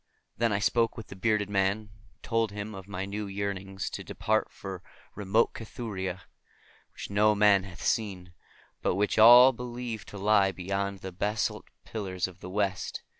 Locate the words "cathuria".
5.53-6.23